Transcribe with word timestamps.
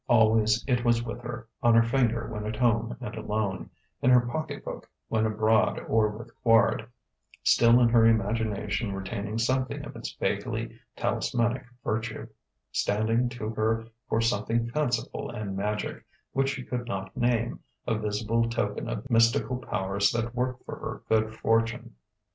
Always 0.07 0.65
it 0.67 0.83
was 0.83 1.03
with 1.03 1.21
her, 1.21 1.47
on 1.61 1.75
her 1.75 1.83
finger 1.83 2.27
when 2.27 2.47
at 2.47 2.55
home 2.55 2.97
and 2.99 3.15
alone, 3.15 3.69
in 4.01 4.09
her 4.09 4.21
pocket 4.21 4.65
book 4.65 4.89
when 5.09 5.27
abroad 5.27 5.77
or 5.87 6.09
with 6.09 6.31
Quard; 6.43 6.87
still 7.43 7.79
in 7.79 7.89
her 7.89 8.07
imagination 8.07 8.93
retaining 8.95 9.37
something 9.37 9.85
of 9.85 9.95
its 9.95 10.11
vaguely 10.15 10.79
talismanic 10.95 11.65
virtue; 11.83 12.25
standing 12.71 13.29
to 13.29 13.49
her 13.51 13.85
for 14.09 14.21
something 14.21 14.71
fanciful 14.71 15.29
and 15.29 15.55
magic, 15.55 16.03
which 16.33 16.49
she 16.49 16.63
could 16.63 16.87
not 16.87 17.15
name, 17.15 17.59
a 17.85 17.93
visible 17.93 18.49
token 18.49 18.89
of 18.89 19.03
the 19.05 19.13
mystical 19.13 19.57
powers 19.57 20.09
that 20.13 20.33
worked 20.33 20.65
for 20.65 20.77
her 20.79 21.03
good 21.09 21.35
fortune.... 21.35 21.93